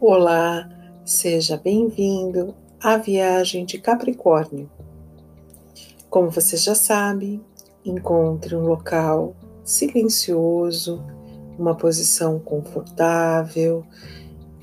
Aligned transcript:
Olá, 0.00 0.70
seja 1.04 1.56
bem-vindo 1.56 2.54
à 2.80 2.96
viagem 2.96 3.64
de 3.64 3.78
Capricórnio. 3.80 4.70
Como 6.08 6.30
você 6.30 6.56
já 6.56 6.72
sabe, 6.72 7.42
encontre 7.84 8.54
um 8.54 8.60
local 8.60 9.34
silencioso, 9.64 11.02
uma 11.58 11.74
posição 11.74 12.38
confortável 12.38 13.84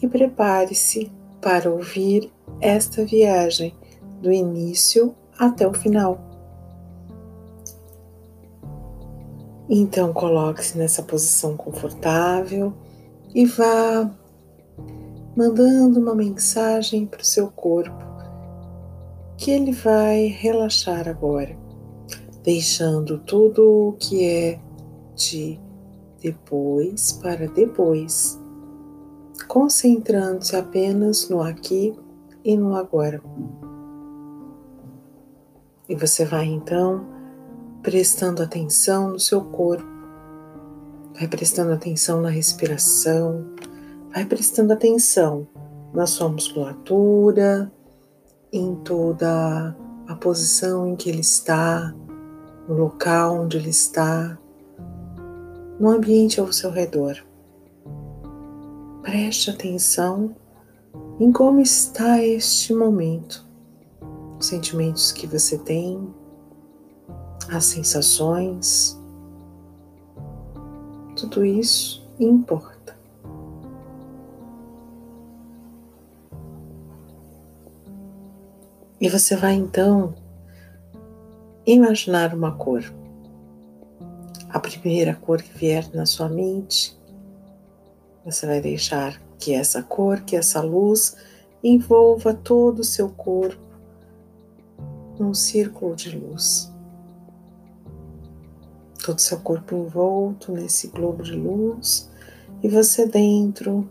e 0.02 0.08
prepare-se 0.08 1.12
para 1.42 1.70
ouvir 1.70 2.32
esta 2.62 3.04
viagem 3.04 3.76
do 4.22 4.32
início 4.32 5.14
até 5.38 5.68
o 5.68 5.74
final. 5.74 6.18
Então, 9.70 10.14
coloque-se 10.14 10.78
nessa 10.78 11.04
posição 11.04 11.58
confortável 11.58 12.74
e 13.34 13.46
vá 13.46 14.10
mandando 15.36 16.00
uma 16.00 16.16
mensagem 16.16 17.06
para 17.06 17.22
o 17.22 17.26
seu 17.26 17.50
corpo 17.50 18.06
que 19.38 19.52
ele 19.52 19.74
vai 19.74 20.28
relaxar 20.28 21.10
agora, 21.10 21.58
deixando 22.42 23.18
tudo 23.20 23.90
o 23.90 23.94
que 23.94 24.26
é 24.26 24.60
de 25.14 25.60
depois 26.22 27.12
para 27.12 27.48
depois, 27.48 28.40
concentrando-se 29.48 30.56
apenas 30.56 31.30
no 31.30 31.42
aqui 31.42 31.94
e 32.44 32.56
no 32.56 32.76
agora. 32.76 33.22
E 35.88 35.96
você 35.96 36.24
vai 36.24 36.46
então 36.46 37.06
prestando 37.84 38.42
atenção 38.42 39.12
no 39.12 39.20
seu 39.20 39.42
corpo, 39.42 39.86
vai 41.14 41.28
prestando 41.28 41.74
atenção 41.74 42.22
na 42.22 42.30
respiração, 42.30 43.46
Vai 44.16 44.24
prestando 44.24 44.72
atenção 44.72 45.46
na 45.94 46.08
sua 46.08 46.30
musculatura, 46.30 47.70
em 48.50 48.74
toda 48.76 49.76
a 50.08 50.16
posição 50.16 50.88
em 50.88 50.96
que 50.96 51.10
ele 51.10 51.20
está, 51.20 51.94
no 52.66 52.76
local 52.76 53.42
onde 53.42 53.58
ele 53.58 53.72
está, 53.72 54.40
no 55.78 55.90
ambiente 55.90 56.40
ao 56.40 56.50
seu 56.54 56.72
redor. 56.72 57.18
Preste 59.02 59.50
atenção 59.50 60.34
em 61.20 61.30
como 61.30 61.60
está 61.60 62.24
este 62.24 62.74
momento, 62.74 63.46
os 64.40 64.48
sentimentos 64.48 65.12
que 65.12 65.28
você 65.28 65.58
tem, 65.58 66.08
as 67.52 67.66
sensações, 67.66 68.98
tudo 71.18 71.44
isso 71.44 72.10
importa. 72.18 72.75
E 79.06 79.10
você 79.10 79.36
vai 79.36 79.54
então 79.54 80.16
imaginar 81.64 82.34
uma 82.34 82.54
cor. 82.54 82.84
A 84.50 84.60
primeira 84.60 85.14
cor 85.14 85.44
que 85.44 85.56
vier 85.56 85.88
na 85.94 86.08
sua 86.08 86.28
mente, 86.28 87.00
você 88.26 88.48
vai 88.48 88.60
deixar 88.60 89.22
que 89.38 89.54
essa 89.54 89.84
cor, 89.84 90.22
que 90.22 90.36
essa 90.36 90.60
luz 90.60 91.16
envolva 91.64 92.34
todo 92.34 92.80
o 92.80 92.84
seu 92.84 93.08
corpo 93.10 93.62
num 95.20 95.36
círculo 95.36 95.96
de 95.96 96.18
luz. 96.18 96.74
Todo 99.06 99.20
o 99.20 99.22
seu 99.22 99.40
corpo 99.40 99.76
envolto 99.76 100.52
nesse 100.52 100.88
globo 100.88 101.22
de 101.22 101.34
luz 101.34 102.10
e 102.64 102.68
você 102.68 103.06
dentro 103.06 103.88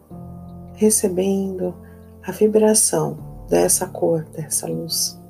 recebendo 0.74 1.72
a 2.20 2.32
vibração 2.32 3.23
dessa 3.48 3.86
cor, 3.86 4.24
dessa 4.24 4.66
luz. 4.66 5.20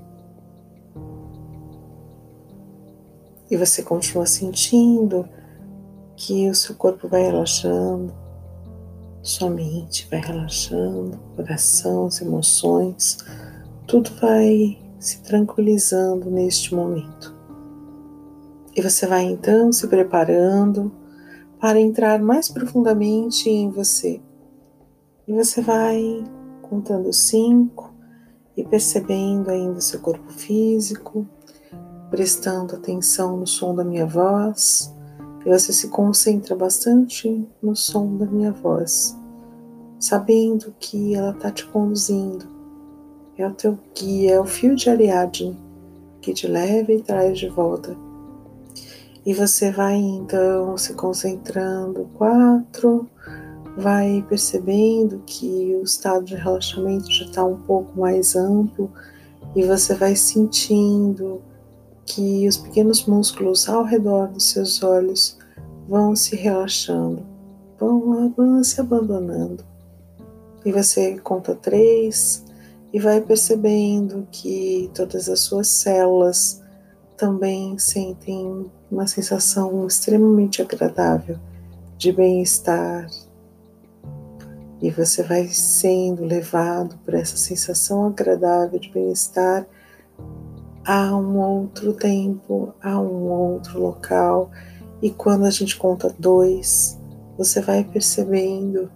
E 3.51 3.57
você 3.57 3.83
continua 3.83 4.27
sentindo 4.27 5.29
que 6.17 6.49
o 6.49 6.55
seu 6.55 6.75
corpo 6.75 7.09
vai 7.09 7.23
relaxando, 7.23 8.15
sua 9.23 9.51
mente 9.51 10.09
vai 10.11 10.21
relaxando, 10.21 11.19
coração, 11.37 12.07
as 12.07 12.21
emoções, 12.21 13.19
tudo 13.87 14.11
vai 14.21 14.79
se 14.99 15.23
tranquilizando 15.23 16.31
neste 16.31 16.75
momento. 16.75 17.35
E 18.77 18.83
você 18.83 19.07
vai 19.07 19.25
então 19.25 19.73
se 19.73 19.87
preparando 19.87 20.91
para 21.61 21.81
entrar 21.81 22.19
mais 22.19 22.49
profundamente 22.49 23.49
em 23.49 23.71
você. 23.71 24.21
E 25.29 25.33
você 25.33 25.63
vai 25.63 26.25
contando 26.61 27.13
cinco, 27.13 27.94
e 28.57 28.65
percebendo 28.65 29.51
ainda 29.51 29.81
seu 29.81 30.01
corpo 30.01 30.31
físico, 30.33 31.27
prestando 32.11 32.77
atenção 32.77 33.37
no 33.37 33.47
som 33.47 33.75
da 33.75 33.85
minha 33.85 34.07
voz, 34.07 34.95
e 35.45 35.49
você 35.49 35.73
se 35.73 35.89
concentra 35.89 36.55
bastante 36.55 37.47
no 37.63 37.75
som 37.75 38.17
da 38.17 38.27
minha 38.27 38.53
voz, 38.53 39.17
sabendo 39.99 40.75
que 40.79 41.15
ela 41.15 41.33
está 41.33 41.51
te 41.51 41.67
conduzindo, 41.67 42.47
é 43.37 43.47
o 43.47 43.53
teu 43.53 43.79
guia, 43.95 44.35
é 44.35 44.41
o 44.41 44.45
fio 44.45 44.77
de 44.77 44.89
Ariadne 44.89 45.59
que 46.21 46.33
te 46.33 46.47
leva 46.47 46.93
e 46.93 47.03
traz 47.03 47.39
de 47.39 47.49
volta. 47.49 47.97
E 49.27 49.35
você 49.35 49.71
vai 49.71 49.97
então 49.97 50.77
se 50.77 50.95
concentrando 50.95 52.09
quatro 52.15 53.09
vai 53.77 54.25
percebendo 54.29 55.23
que 55.27 55.77
o 55.81 55.83
estado 55.83 56.25
de 56.25 56.35
relaxamento 56.35 57.11
já 57.11 57.25
está 57.25 57.45
um 57.45 57.57
pouco 57.57 57.99
mais 57.99 58.37
amplo 58.37 58.91
e 59.55 59.65
você 59.65 59.95
vai 59.95 60.15
sentindo 60.15 61.43
que 62.07 62.47
os 62.47 62.57
pequenos 62.57 63.07
músculos 63.07 63.69
ao 63.69 63.85
redor 63.85 64.29
dos 64.29 64.51
seus 64.51 64.83
olhos 64.83 65.39
vão 65.89 66.15
se 66.15 66.37
relaxando, 66.37 67.25
vão, 67.79 68.31
vão 68.31 68.63
se 68.63 68.81
abandonando. 68.81 69.65
E 70.65 70.73
você 70.73 71.19
conta 71.19 71.55
três 71.55 72.45
e 72.93 72.99
vai 72.99 73.21
percebendo 73.21 74.27
que 74.31 74.91
todas 74.95 75.29
as 75.29 75.41
suas 75.41 75.69
células 75.69 76.63
também 77.17 77.79
sentem 77.79 78.71
uma 78.91 79.07
sensação 79.07 79.87
extremamente 79.87 80.63
agradável 80.63 81.39
de 81.97 82.13
bem-estar, 82.13 83.09
e 84.85 84.91
você 84.91 85.23
vai 85.23 85.47
sendo 85.47 86.27
levado 86.27 86.99
por 87.07 87.15
essa 87.15 87.39
sensação 87.39 88.05
agradável 88.05 88.79
de 88.79 88.91
bem-estar 88.91 89.67
a 90.85 91.17
um 91.17 91.39
outro 91.39 91.95
tempo, 91.95 92.75
a 92.83 93.01
um 93.01 93.31
outro 93.31 93.81
local. 93.81 94.51
E 95.01 95.09
quando 95.09 95.47
a 95.47 95.51
gente 95.51 95.79
conta 95.79 96.15
dois, 96.19 97.01
você 97.39 97.63
vai 97.63 97.83
percebendo 97.83 98.91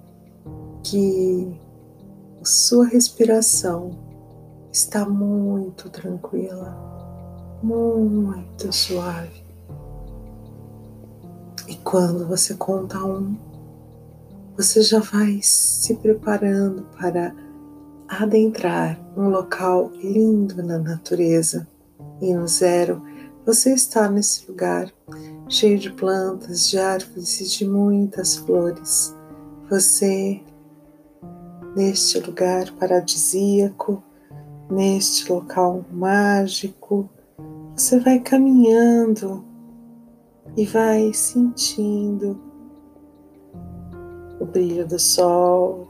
que 0.82 1.58
sua 2.42 2.86
respiração 2.86 3.92
está 4.70 5.08
muito 5.08 5.88
tranquila, 5.88 6.76
muito 7.62 8.70
suave. 8.74 9.42
E 11.66 11.76
quando 11.76 12.26
você 12.26 12.52
conta 12.52 13.02
um, 13.02 13.38
você 14.58 14.82
já 14.82 14.98
vai 14.98 15.38
se 15.40 15.94
preparando 15.94 16.82
para 16.98 17.32
adentrar 18.08 19.00
um 19.16 19.28
local 19.28 19.92
lindo 19.94 20.60
na 20.64 20.76
natureza. 20.78 21.68
E 22.20 22.34
no 22.34 22.48
zero, 22.48 23.00
você 23.46 23.72
está 23.72 24.10
nesse 24.10 24.48
lugar 24.48 24.92
cheio 25.48 25.78
de 25.78 25.92
plantas, 25.92 26.68
de 26.68 26.76
árvores 26.76 27.40
e 27.40 27.44
de 27.44 27.68
muitas 27.68 28.34
flores. 28.34 29.14
Você, 29.70 30.42
neste 31.76 32.18
lugar 32.18 32.68
paradisíaco, 32.80 34.02
neste 34.68 35.30
local 35.30 35.86
mágico, 35.92 37.08
você 37.76 38.00
vai 38.00 38.18
caminhando 38.18 39.44
e 40.56 40.66
vai 40.66 41.14
sentindo 41.14 42.47
o 44.40 44.44
brilho 44.44 44.86
do 44.86 44.98
sol, 44.98 45.88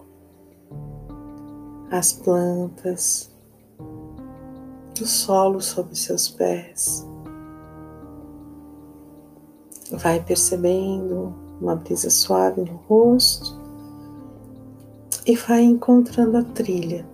as 1.90 2.12
plantas, 2.12 3.30
o 5.00 5.06
solo 5.06 5.60
sob 5.60 5.96
seus 5.96 6.28
pés. 6.28 7.06
Vai 9.90 10.22
percebendo 10.22 11.34
uma 11.60 11.76
brisa 11.76 12.10
suave 12.10 12.62
no 12.62 12.76
rosto 12.88 13.58
e 15.26 15.34
vai 15.36 15.62
encontrando 15.62 16.36
a 16.36 16.42
trilha 16.42 17.06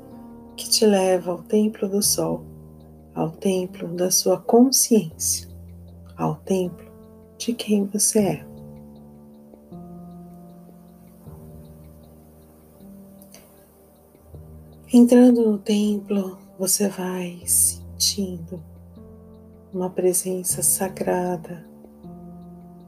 que 0.57 0.69
te 0.69 0.87
leva 0.87 1.33
ao 1.33 1.39
templo 1.39 1.89
do 1.89 2.03
sol, 2.03 2.45
ao 3.15 3.31
templo 3.31 3.89
da 3.89 4.11
sua 4.11 4.39
consciência, 4.39 5.49
ao 6.17 6.37
templo 6.37 6.87
de 7.39 7.53
quem 7.53 7.87
você 7.87 8.19
é. 8.19 8.54
Entrando 14.97 15.51
no 15.51 15.59
templo, 15.59 16.39
você 16.57 16.89
vai 16.89 17.43
sentindo 17.47 18.63
uma 19.73 19.91
presença 19.91 20.63
sagrada 20.63 21.67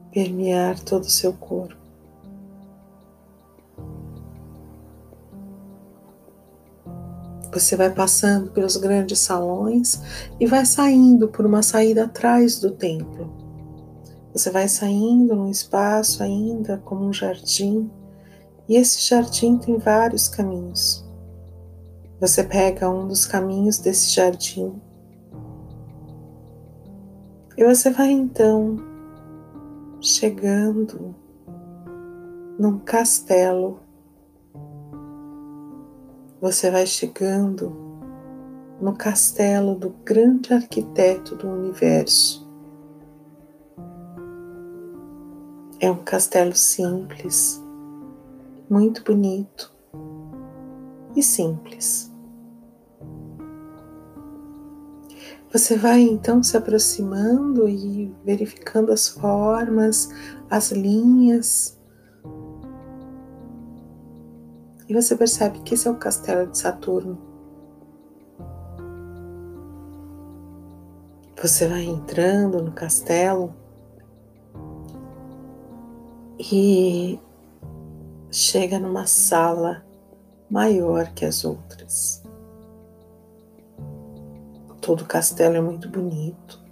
permear 0.09 0.79
todo 0.79 1.03
o 1.03 1.09
seu 1.09 1.33
corpo. 1.33 1.75
Você 7.51 7.75
vai 7.75 7.93
passando 7.93 8.51
pelos 8.51 8.77
grandes 8.77 9.19
salões 9.19 10.01
e 10.39 10.45
vai 10.45 10.65
saindo 10.65 11.27
por 11.27 11.45
uma 11.45 11.61
saída 11.61 12.05
atrás 12.05 12.57
do 12.57 12.71
templo. 12.71 13.33
Você 14.31 14.49
vai 14.49 14.69
saindo 14.69 15.35
num 15.35 15.51
espaço 15.51 16.23
ainda 16.23 16.77
como 16.85 17.05
um 17.05 17.11
jardim, 17.11 17.91
e 18.65 18.77
esse 18.77 19.05
jardim 19.05 19.57
tem 19.57 19.77
vários 19.77 20.29
caminhos. 20.29 21.05
Você 22.19 22.43
pega 22.43 22.89
um 22.89 23.07
dos 23.07 23.27
caminhos 23.27 23.77
desse 23.77 24.09
jardim 24.09 24.81
e 27.55 27.63
você 27.63 27.91
vai 27.91 28.09
então 28.09 28.75
chegando 30.01 31.13
num 32.57 32.79
castelo. 32.79 33.79
Você 36.41 36.71
vai 36.71 36.87
chegando 36.87 37.71
no 38.81 38.93
castelo 38.93 39.75
do 39.75 39.91
grande 40.03 40.55
arquiteto 40.55 41.35
do 41.35 41.47
universo. 41.47 42.47
É 45.79 45.91
um 45.91 46.03
castelo 46.03 46.55
simples, 46.55 47.63
muito 48.67 49.03
bonito 49.03 49.76
e 51.17 51.23
simples. 51.23 52.13
Você 55.51 55.75
vai 55.75 56.01
então 56.01 56.43
se 56.43 56.55
aproximando 56.55 57.67
e 57.67 58.13
verificando 58.23 58.91
as 58.91 59.07
formas, 59.07 60.09
as 60.47 60.71
linhas. 60.71 61.75
E 64.87 64.93
você 64.93 65.15
percebe 65.15 65.59
que 65.61 65.73
esse 65.73 65.87
é 65.87 65.91
o 65.91 65.95
castelo 65.95 66.51
de 66.51 66.57
Saturno. 66.57 67.17
Você 71.41 71.67
vai 71.67 71.83
entrando 71.83 72.61
no 72.61 72.71
castelo 72.71 73.55
e 76.39 77.19
chega 78.29 78.79
numa 78.79 79.07
sala 79.07 79.86
maior 80.49 81.13
que 81.13 81.25
as 81.25 81.43
outras. 81.43 82.23
Todo 84.81 85.01
o 85.01 85.05
castelo 85.05 85.55
é 85.55 85.61
muito 85.61 85.89
bonito. 85.89 86.65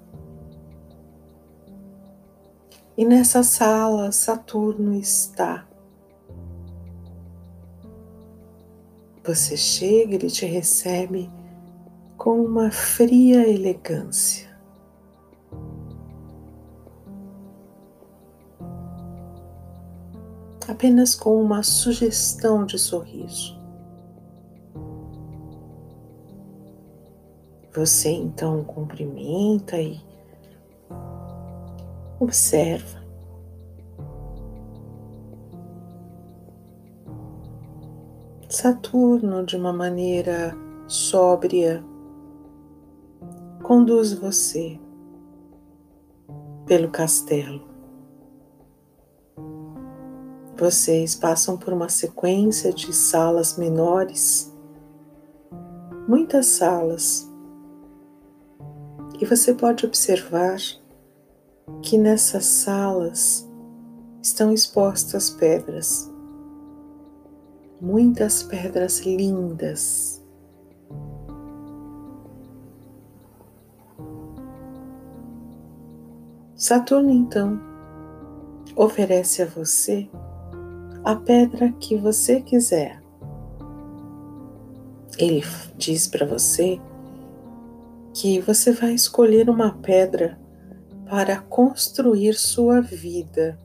E 2.97 3.03
nessa 3.03 3.43
sala, 3.43 4.11
Saturno 4.11 4.93
está. 4.93 5.67
Você 9.25 9.57
chega, 9.57 10.15
ele 10.15 10.29
te 10.29 10.45
recebe 10.45 11.29
com 12.15 12.41
uma 12.41 12.71
fria 12.71 13.47
elegância. 13.49 14.47
Apenas 20.67 21.15
com 21.15 21.41
uma 21.41 21.63
sugestão 21.63 22.65
de 22.65 22.79
sorriso. 22.79 23.64
Você 27.75 28.09
então 28.09 28.63
cumprimenta 28.63 29.77
e 29.77 29.99
observa. 32.17 33.03
Saturno, 38.47 39.45
de 39.45 39.57
uma 39.57 39.73
maneira 39.73 40.55
sóbria, 40.87 41.83
conduz 43.61 44.13
você 44.13 44.79
pelo 46.65 46.89
castelo. 46.89 47.61
Vocês 50.55 51.13
passam 51.13 51.57
por 51.57 51.73
uma 51.73 51.89
sequência 51.89 52.71
de 52.71 52.93
salas 52.93 53.57
menores, 53.57 54.55
muitas 56.07 56.45
salas 56.45 57.34
e 59.19 59.25
você 59.25 59.53
pode 59.53 59.85
observar 59.85 60.57
que 61.81 61.97
nessas 61.97 62.45
salas 62.45 63.49
estão 64.21 64.51
expostas 64.51 65.29
pedras, 65.29 66.11
muitas 67.79 68.43
pedras 68.43 68.99
lindas. 68.99 70.21
Saturno 76.55 77.11
então 77.11 77.59
oferece 78.75 79.41
a 79.41 79.45
você 79.45 80.09
a 81.03 81.15
pedra 81.15 81.71
que 81.73 81.95
você 81.95 82.41
quiser. 82.41 82.99
Ele 85.19 85.43
diz 85.77 86.07
para 86.07 86.25
você 86.25 86.81
que 88.15 88.39
você 88.39 88.71
vai 88.71 88.93
escolher 88.93 89.49
uma 89.49 89.73
pedra 89.73 90.39
para 91.09 91.41
construir 91.41 92.33
sua 92.35 92.79
vida. 92.79 93.59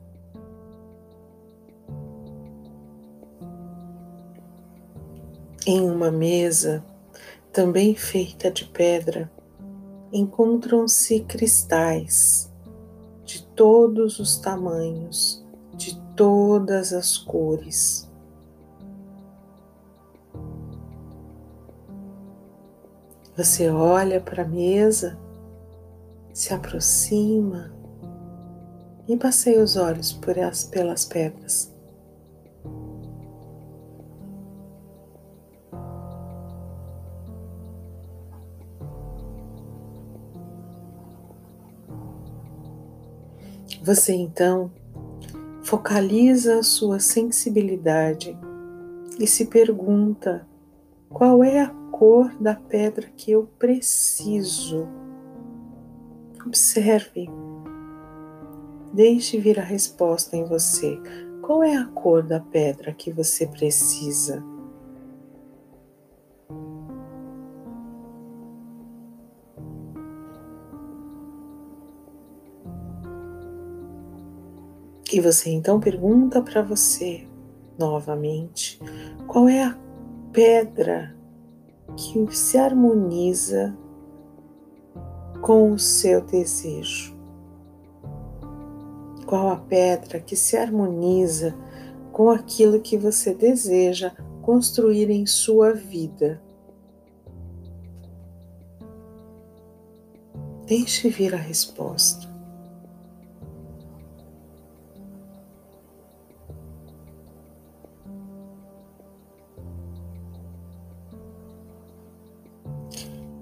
Em 5.65 5.79
uma 5.89 6.11
mesa, 6.11 6.83
também 7.53 7.95
feita 7.95 8.51
de 8.51 8.65
pedra, 8.65 9.31
encontram-se 10.11 11.21
cristais 11.21 12.51
de 13.23 13.47
todos 13.55 14.19
os 14.19 14.35
tamanhos, 14.35 15.45
de 15.75 15.97
todas 16.13 16.91
as 16.91 17.17
cores. 17.17 18.10
Você 23.35 23.69
olha 23.69 24.19
para 24.19 24.43
a 24.43 24.47
mesa, 24.47 25.17
se 26.33 26.53
aproxima 26.53 27.71
e 29.07 29.15
passeia 29.15 29.63
os 29.63 29.77
olhos 29.77 30.11
por 30.11 30.37
as, 30.37 30.65
pelas 30.65 31.05
pedras. 31.05 31.71
Você 43.83 44.13
então 44.13 44.71
focaliza 45.63 46.59
a 46.59 46.63
sua 46.63 46.99
sensibilidade 46.99 48.37
e 49.19 49.25
se 49.25 49.45
pergunta 49.45 50.45
qual 51.09 51.43
é 51.43 51.61
a 51.61 51.80
cor 52.01 52.35
da 52.39 52.55
pedra 52.55 53.07
que 53.15 53.29
eu 53.29 53.45
preciso. 53.59 54.87
Observe. 56.43 57.29
Deixe 58.91 59.37
vir 59.37 59.59
a 59.59 59.63
resposta 59.63 60.35
em 60.35 60.43
você. 60.43 60.99
Qual 61.43 61.61
é 61.61 61.75
a 61.75 61.85
cor 61.85 62.23
da 62.23 62.39
pedra 62.39 62.91
que 62.91 63.11
você 63.11 63.45
precisa? 63.45 64.43
E 75.13 75.21
você 75.21 75.51
então 75.51 75.79
pergunta 75.79 76.41
para 76.41 76.63
você 76.63 77.27
novamente: 77.77 78.79
qual 79.27 79.47
é 79.47 79.65
a 79.65 79.77
pedra 80.33 81.20
que 81.95 82.35
se 82.35 82.57
harmoniza 82.57 83.77
com 85.41 85.71
o 85.71 85.79
seu 85.79 86.21
desejo. 86.21 87.15
Qual 89.25 89.49
a 89.49 89.57
pedra 89.57 90.19
que 90.19 90.35
se 90.35 90.57
harmoniza 90.57 91.55
com 92.11 92.29
aquilo 92.29 92.81
que 92.81 92.97
você 92.97 93.33
deseja 93.33 94.11
construir 94.41 95.09
em 95.09 95.25
sua 95.25 95.73
vida? 95.73 96.41
Deixe 100.65 101.09
vir 101.09 101.33
a 101.33 101.37
resposta. 101.37 102.30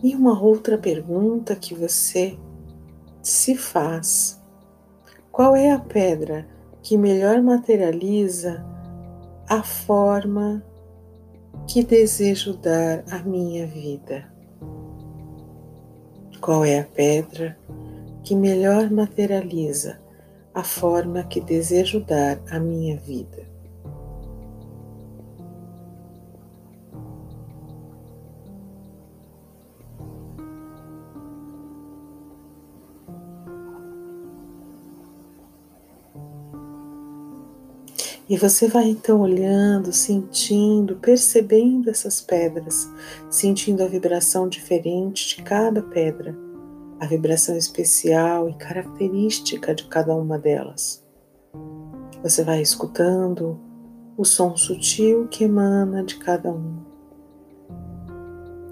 E 0.01 0.15
uma 0.15 0.41
outra 0.41 0.77
pergunta 0.77 1.55
que 1.55 1.75
você 1.75 2.37
se 3.21 3.55
faz: 3.55 4.41
qual 5.31 5.55
é 5.55 5.71
a 5.71 5.79
pedra 5.79 6.47
que 6.81 6.97
melhor 6.97 7.41
materializa 7.41 8.65
a 9.47 9.61
forma 9.61 10.63
que 11.67 11.83
desejo 11.83 12.53
dar 12.53 13.03
à 13.11 13.19
minha 13.19 13.67
vida? 13.67 14.31
Qual 16.39 16.63
é 16.63 16.79
a 16.79 16.85
pedra 16.85 17.57
que 18.23 18.33
melhor 18.33 18.89
materializa 18.89 19.99
a 20.53 20.63
forma 20.63 21.23
que 21.23 21.41
desejo 21.41 21.99
dar 21.99 22.39
à 22.49 22.57
minha 22.57 22.95
vida? 22.95 23.48
E 38.29 38.37
você 38.37 38.67
vai 38.67 38.87
então 38.87 39.21
olhando, 39.21 39.91
sentindo, 39.91 40.97
percebendo 40.97 41.89
essas 41.89 42.21
pedras, 42.21 42.87
sentindo 43.27 43.81
a 43.81 43.87
vibração 43.87 44.47
diferente 44.47 45.35
de 45.35 45.41
cada 45.41 45.81
pedra, 45.81 46.37
a 46.99 47.07
vibração 47.07 47.57
especial 47.57 48.47
e 48.47 48.53
característica 48.53 49.73
de 49.73 49.85
cada 49.85 50.15
uma 50.15 50.37
delas. 50.37 51.03
Você 52.21 52.43
vai 52.43 52.61
escutando 52.61 53.59
o 54.15 54.23
som 54.23 54.55
sutil 54.55 55.27
que 55.27 55.45
emana 55.45 56.03
de 56.03 56.17
cada 56.17 56.51
um. 56.51 56.77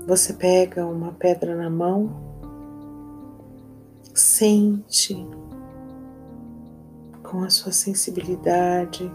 Você 0.05 0.33
pega 0.33 0.85
uma 0.85 1.13
pedra 1.13 1.55
na 1.55 1.69
mão, 1.69 2.15
sente 4.13 5.15
com 7.23 7.43
a 7.43 7.49
sua 7.49 7.71
sensibilidade 7.71 9.11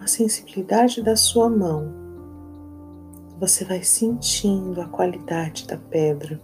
a 0.00 0.06
sensibilidade 0.06 1.02
da 1.02 1.14
sua 1.14 1.48
mão, 1.48 1.92
você 3.38 3.64
vai 3.64 3.82
sentindo 3.82 4.80
a 4.80 4.88
qualidade 4.88 5.66
da 5.66 5.76
pedra. 5.76 6.40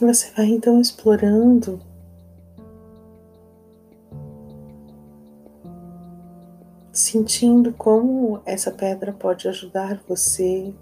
Você 0.00 0.32
vai 0.32 0.46
então 0.46 0.80
explorando 0.80 1.80
sentindo 6.92 7.72
como 7.72 8.40
essa 8.44 8.70
pedra 8.70 9.12
pode 9.12 9.48
ajudar 9.48 10.02
você, 10.06 10.74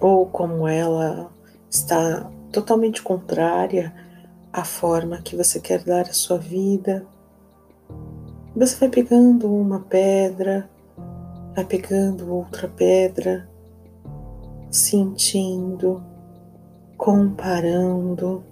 ou 0.00 0.26
como 0.26 0.66
ela 0.66 1.30
está 1.70 2.30
totalmente 2.54 3.02
contrária 3.02 3.92
à 4.52 4.64
forma 4.64 5.20
que 5.20 5.34
você 5.34 5.58
quer 5.58 5.82
dar 5.82 6.02
à 6.02 6.12
sua 6.12 6.38
vida. 6.38 7.04
Você 8.54 8.76
vai 8.76 8.88
pegando 8.88 9.52
uma 9.52 9.80
pedra, 9.80 10.70
vai 11.52 11.64
pegando 11.64 12.32
outra 12.32 12.68
pedra, 12.68 13.48
sentindo, 14.70 16.00
comparando, 16.96 18.44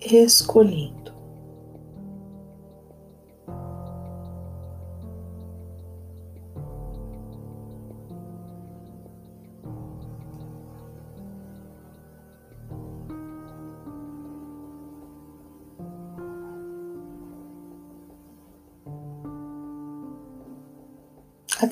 escolhendo. 0.00 1.13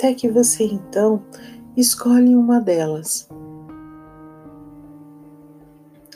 Até 0.02 0.14
que 0.14 0.28
você 0.28 0.64
então 0.64 1.22
escolhe 1.76 2.34
uma 2.34 2.60
delas. 2.60 3.28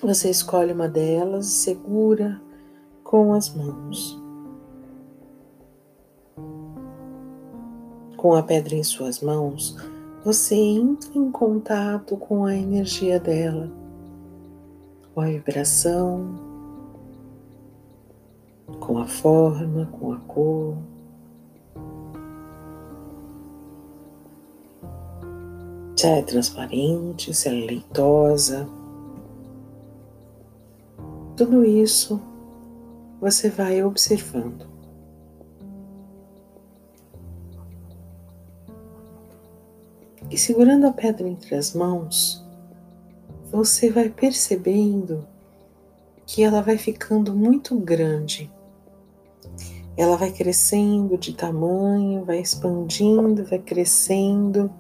Você 0.03 0.29
escolhe 0.29 0.73
uma 0.73 0.89
delas, 0.89 1.47
segura 1.47 2.43
com 3.05 3.33
as 3.33 3.55
mãos. 3.55 4.21
Com 8.17 8.35
a 8.35 8.43
pedra 8.43 8.75
em 8.75 8.83
suas 8.83 9.21
mãos, 9.21 9.77
você 10.25 10.57
entra 10.57 11.11
em 11.15 11.31
contato 11.31 12.17
com 12.17 12.45
a 12.45 12.57
energia 12.57 13.21
dela, 13.21 13.71
com 15.15 15.21
a 15.21 15.27
vibração, 15.27 16.35
com 18.81 18.99
a 18.99 19.07
forma, 19.07 19.87
com 19.87 20.13
a 20.13 20.19
cor. 20.19 20.77
Se 25.97 26.07
ela 26.07 26.19
é 26.19 26.23
transparente, 26.23 27.33
se 27.33 27.49
ela 27.49 27.57
é 27.57 27.67
leitosa. 27.67 28.69
Tudo 31.35 31.65
isso 31.65 32.21
você 33.19 33.49
vai 33.49 33.83
observando. 33.83 34.69
E 40.31 40.37
segurando 40.37 40.87
a 40.87 40.93
pedra 40.93 41.27
entre 41.27 41.55
as 41.55 41.73
mãos, 41.73 42.45
você 43.51 43.91
vai 43.91 44.11
percebendo 44.11 45.27
que 46.27 46.43
ela 46.43 46.61
vai 46.61 46.77
ficando 46.77 47.35
muito 47.35 47.75
grande. 47.79 48.51
Ela 49.97 50.17
vai 50.17 50.31
crescendo 50.31 51.17
de 51.17 51.33
tamanho, 51.33 52.23
vai 52.25 52.41
expandindo, 52.41 53.45
vai 53.47 53.59
crescendo 53.59 54.71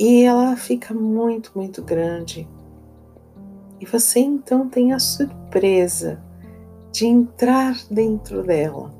e 0.00 0.22
ela 0.22 0.56
fica 0.56 0.94
muito, 0.94 1.52
muito 1.54 1.82
grande. 1.82 2.48
E 3.78 3.84
você 3.84 4.18
então 4.18 4.66
tem 4.66 4.94
a 4.94 4.98
surpresa 4.98 6.24
de 6.90 7.04
entrar 7.04 7.76
dentro 7.90 8.42
dela. 8.42 8.94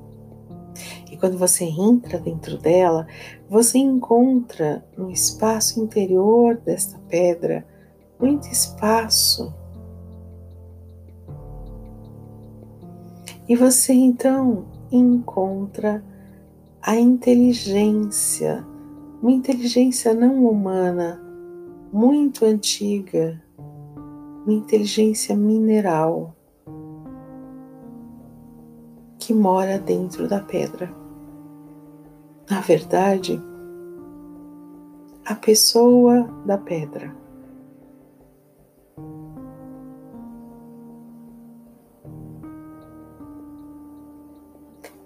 E 1.10 1.16
quando 1.16 1.38
você 1.38 1.64
entra 1.64 2.18
dentro 2.18 2.58
dela, 2.58 3.06
você 3.48 3.78
encontra 3.78 4.84
no 4.94 5.10
espaço 5.10 5.80
interior 5.80 6.58
desta 6.58 6.98
pedra 7.08 7.66
muito 8.18 8.46
espaço. 8.48 9.54
E 13.48 13.56
você 13.56 13.94
então 13.94 14.66
encontra 14.92 16.04
a 16.82 16.94
inteligência 16.94 18.68
uma 19.22 19.30
inteligência 19.30 20.14
não 20.14 20.46
humana, 20.46 21.20
muito 21.92 22.46
antiga, 22.46 23.42
uma 24.46 24.52
inteligência 24.54 25.36
mineral 25.36 26.34
que 29.18 29.34
mora 29.34 29.78
dentro 29.78 30.26
da 30.26 30.40
pedra. 30.40 30.90
Na 32.48 32.60
verdade, 32.60 33.40
a 35.24 35.34
pessoa 35.34 36.22
da 36.46 36.56
pedra. 36.56 37.14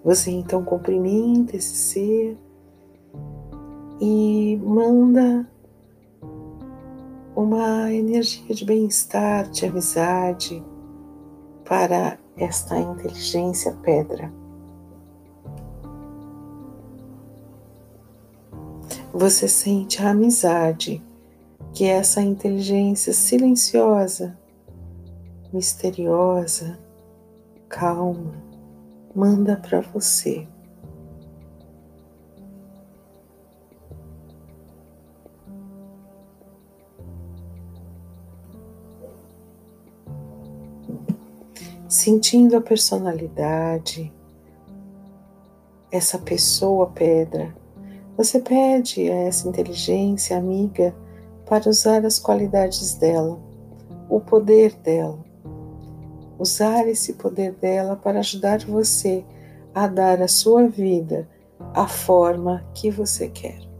Você 0.05 0.31
então 0.31 0.63
cumprimenta 0.63 1.57
esse 1.57 1.75
ser 1.75 2.44
e 4.01 4.57
manda 4.63 5.49
uma 7.37 7.93
energia 7.93 8.55
de 8.55 8.65
bem-estar, 8.65 9.51
de 9.51 9.67
amizade 9.67 10.65
para 11.65 12.19
esta 12.37 12.79
inteligência 12.79 13.73
pedra. 13.83 14.33
Você 19.13 19.47
sente 19.47 20.03
a 20.03 20.11
amizade 20.11 21.03
que 21.73 21.87
essa 21.87 22.21
inteligência 22.21 23.13
silenciosa, 23.13 24.39
misteriosa, 25.53 26.79
calma, 27.69 28.35
manda 29.15 29.57
para 29.57 29.81
você. 29.81 30.47
Sentindo 42.05 42.55
a 42.55 42.61
personalidade, 42.61 44.13
essa 45.91 46.19
pessoa 46.19 46.89
pedra. 46.89 47.57
Você 48.15 48.41
pede 48.41 49.11
a 49.11 49.15
essa 49.15 49.49
inteligência 49.49 50.37
amiga 50.37 50.95
para 51.47 51.67
usar 51.71 52.05
as 52.05 52.19
qualidades 52.19 52.93
dela, 52.97 53.41
o 54.07 54.21
poder 54.21 54.75
dela. 54.83 55.19
Usar 56.39 56.87
esse 56.87 57.15
poder 57.15 57.53
dela 57.53 57.97
para 57.97 58.19
ajudar 58.19 58.59
você 58.67 59.25
a 59.75 59.87
dar 59.87 60.21
à 60.21 60.29
sua 60.29 60.69
vida 60.69 61.27
a 61.73 61.89
forma 61.89 62.67
que 62.75 62.91
você 62.91 63.31
quer. 63.31 63.74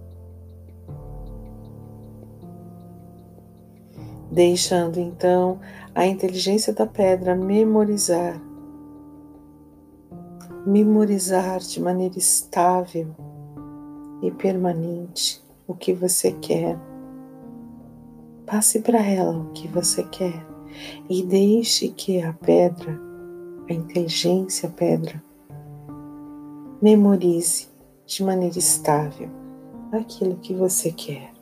Deixando 4.35 4.99
então 4.99 5.61
a 5.95 6.05
inteligência 6.05 6.73
da 6.73 6.85
pedra 6.85 7.37
memorizar, 7.37 8.43
memorizar 10.67 11.61
de 11.61 11.81
maneira 11.81 12.19
estável 12.19 13.15
e 14.21 14.33
permanente 14.33 15.41
o 15.69 15.75
que 15.75 15.93
você 15.93 16.33
quer. 16.33 16.77
Passe 18.45 18.81
para 18.81 19.01
ela 19.07 19.39
o 19.39 19.53
que 19.53 19.69
você 19.69 20.03
quer 20.03 20.45
e 21.09 21.23
deixe 21.23 21.91
que 21.91 22.21
a 22.21 22.33
pedra, 22.33 23.01
a 23.71 23.73
inteligência 23.73 24.69
pedra, 24.69 25.23
memorize 26.83 27.69
de 28.05 28.25
maneira 28.25 28.59
estável 28.59 29.31
aquilo 29.93 30.35
que 30.39 30.53
você 30.53 30.91
quer. 30.91 31.34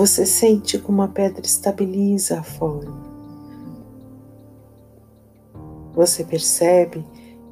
Você 0.00 0.24
sente 0.24 0.78
como 0.78 1.02
a 1.02 1.08
pedra 1.08 1.44
estabiliza 1.44 2.40
a 2.40 2.42
forma. 2.42 3.04
Você 5.92 6.24
percebe 6.24 7.04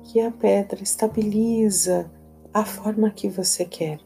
que 0.04 0.18
a 0.18 0.30
pedra 0.30 0.82
estabiliza 0.82 2.10
a 2.54 2.64
forma 2.64 3.10
que 3.10 3.28
você 3.28 3.66
quer. 3.66 4.00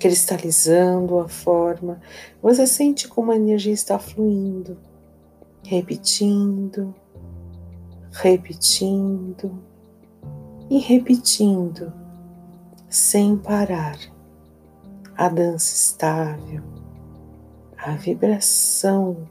Cristalizando 0.00 1.20
a 1.20 1.28
forma, 1.28 2.00
você 2.42 2.66
sente 2.66 3.06
como 3.06 3.30
a 3.30 3.36
energia 3.36 3.72
está 3.74 3.96
fluindo, 3.96 4.76
repetindo, 5.62 6.92
repetindo 8.10 9.56
e 10.68 10.80
repetindo, 10.80 12.02
sem 12.94 13.36
parar. 13.36 13.98
A 15.16 15.28
dança 15.28 15.74
estável, 15.74 16.62
a 17.76 17.92
vibração 17.92 19.28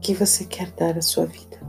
que 0.00 0.12
você 0.12 0.44
quer 0.44 0.72
dar 0.72 0.98
à 0.98 1.02
sua 1.02 1.26
vida. 1.26 1.60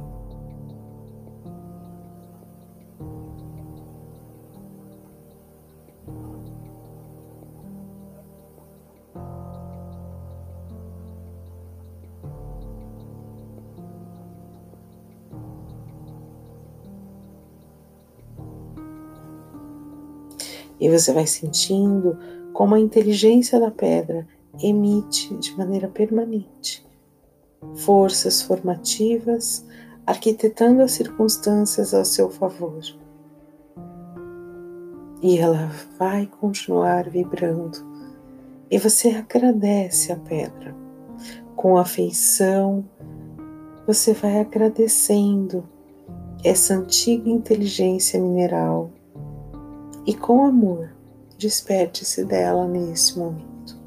E 20.84 20.90
você 20.90 21.14
vai 21.14 21.26
sentindo 21.26 22.18
como 22.52 22.76
a 22.76 22.80
inteligência 22.80 23.58
da 23.58 23.72
pedra 23.72 24.28
emite 24.62 25.34
de 25.38 25.58
maneira 25.58 25.88
permanente 25.88 26.86
forças 27.76 28.42
formativas, 28.42 29.66
arquitetando 30.06 30.82
as 30.82 30.92
circunstâncias 30.92 31.94
a 31.94 32.04
seu 32.04 32.30
favor. 32.30 32.82
E 35.22 35.38
ela 35.38 35.72
vai 35.98 36.28
continuar 36.28 37.10
vibrando. 37.10 37.78
E 38.70 38.78
você 38.78 39.10
agradece 39.12 40.12
a 40.12 40.18
pedra. 40.18 40.76
Com 41.56 41.78
afeição, 41.78 42.84
você 43.88 44.14
vai 44.14 44.42
agradecendo 44.42 45.64
essa 46.44 46.74
antiga 46.74 47.30
inteligência 47.30 48.20
mineral 48.20 48.92
e 50.06 50.14
com 50.14 50.46
amor, 50.46 50.90
desperte-se 51.38 52.26
dela 52.26 52.68
nesse 52.68 53.18
momento. 53.18 53.82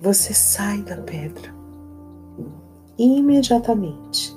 Você 0.00 0.34
sai 0.34 0.82
da 0.82 0.96
pedra 0.98 1.54
e 2.98 3.18
imediatamente 3.18 4.36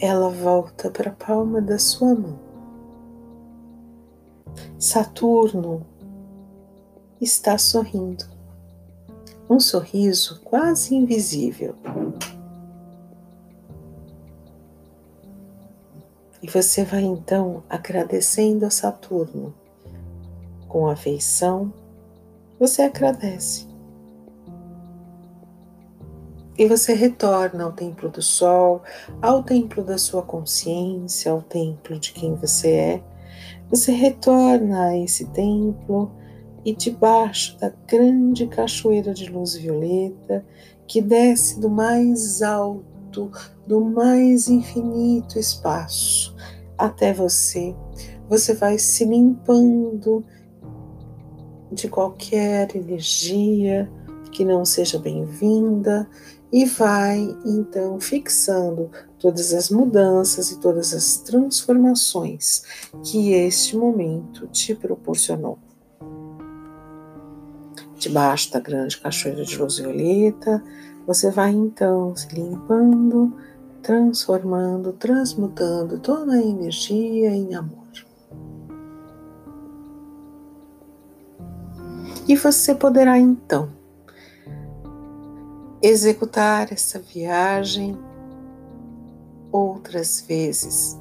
ela 0.00 0.28
volta 0.28 0.90
para 0.90 1.10
a 1.10 1.14
palma 1.14 1.60
da 1.60 1.78
sua 1.78 2.14
mão. 2.14 2.38
Saturno 4.78 5.84
está 7.20 7.58
sorrindo, 7.58 8.24
um 9.50 9.58
sorriso 9.58 10.40
quase 10.42 10.94
invisível. 10.94 11.74
E 16.40 16.48
você 16.48 16.84
vai 16.84 17.02
então 17.02 17.64
agradecendo 17.68 18.64
a 18.64 18.70
Saturno. 18.70 19.52
Com 20.68 20.86
afeição, 20.86 21.72
você 22.60 22.82
agradece. 22.82 23.66
E 26.56 26.66
você 26.66 26.92
retorna 26.92 27.64
ao 27.64 27.72
templo 27.72 28.08
do 28.08 28.22
sol, 28.22 28.82
ao 29.20 29.42
templo 29.42 29.82
da 29.82 29.98
sua 29.98 30.22
consciência, 30.22 31.32
ao 31.32 31.42
templo 31.42 31.98
de 31.98 32.12
quem 32.12 32.34
você 32.34 32.70
é. 32.70 33.02
Você 33.70 33.92
retorna 33.92 34.86
a 34.86 34.96
esse 34.96 35.26
templo 35.26 36.10
e 36.64 36.74
debaixo 36.74 37.58
da 37.58 37.72
grande 37.86 38.46
cachoeira 38.46 39.14
de 39.14 39.30
luz 39.30 39.54
violeta 39.54 40.44
que 40.86 41.00
desce 41.00 41.60
do 41.60 41.68
mais 41.68 42.42
alto 42.42 42.97
alto 43.18 43.30
do 43.66 43.80
mais 43.80 44.48
infinito 44.48 45.38
espaço 45.38 46.34
até 46.76 47.12
você. 47.12 47.74
Você 48.28 48.54
vai 48.54 48.78
se 48.78 49.04
limpando 49.04 50.24
de 51.72 51.88
qualquer 51.88 52.74
energia 52.76 53.90
que 54.30 54.44
não 54.44 54.64
seja 54.64 54.98
bem-vinda 54.98 56.08
e 56.52 56.64
vai 56.64 57.18
então 57.44 58.00
fixando 58.00 58.90
todas 59.18 59.52
as 59.52 59.68
mudanças 59.68 60.50
e 60.50 60.60
todas 60.60 60.94
as 60.94 61.18
transformações 61.18 62.62
que 63.02 63.32
este 63.32 63.76
momento 63.76 64.46
te 64.46 64.74
proporcionou. 64.74 65.58
Debaixo 67.98 68.52
da 68.52 68.60
grande 68.60 68.96
cachoeira 68.98 69.44
de 69.44 69.58
luz 69.58 69.78
violeta, 69.78 70.62
você 71.08 71.30
vai 71.30 71.52
então 71.52 72.14
se 72.14 72.28
limpando, 72.34 73.34
transformando, 73.82 74.92
transmutando 74.92 75.98
toda 75.98 76.34
a 76.34 76.42
energia 76.42 77.30
em 77.30 77.54
amor. 77.54 77.88
E 82.28 82.36
você 82.36 82.74
poderá 82.74 83.18
então 83.18 83.70
executar 85.80 86.70
essa 86.70 86.98
viagem 86.98 87.98
outras 89.50 90.20
vezes. 90.20 90.98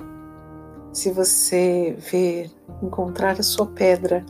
Se 0.94 1.12
você 1.12 1.98
ver 2.00 2.50
encontrar 2.82 3.38
a 3.42 3.44
sua 3.44 3.68
pedra 3.68 4.26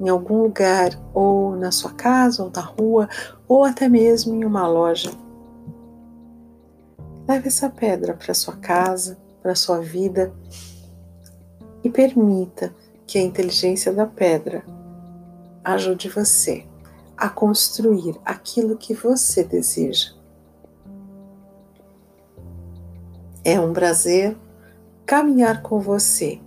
em 0.00 0.08
algum 0.08 0.42
lugar, 0.42 0.98
ou 1.12 1.56
na 1.56 1.70
sua 1.70 1.92
casa, 1.92 2.42
ou 2.42 2.50
na 2.50 2.60
rua, 2.60 3.08
ou 3.46 3.64
até 3.64 3.88
mesmo 3.88 4.34
em 4.34 4.44
uma 4.44 4.66
loja. 4.66 5.10
Leve 7.28 7.48
essa 7.48 7.70
pedra 7.70 8.14
para 8.14 8.34
sua 8.34 8.54
casa, 8.56 9.16
para 9.42 9.54
sua 9.54 9.80
vida 9.80 10.32
e 11.82 11.90
permita 11.90 12.74
que 13.06 13.18
a 13.18 13.22
inteligência 13.22 13.92
da 13.92 14.06
pedra 14.06 14.64
ajude 15.62 16.08
você 16.08 16.66
a 17.16 17.28
construir 17.28 18.18
aquilo 18.24 18.76
que 18.76 18.92
você 18.92 19.44
deseja. 19.44 20.12
É 23.44 23.60
um 23.60 23.72
prazer 23.72 24.36
caminhar 25.06 25.62
com 25.62 25.78
você 25.78 26.40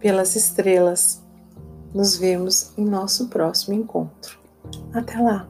pelas 0.00 0.34
estrelas 0.34 1.22
nos 1.94 2.16
vemos 2.16 2.72
em 2.76 2.84
nosso 2.84 3.28
próximo 3.28 3.74
encontro. 3.74 4.38
Até 4.92 5.18
lá! 5.18 5.48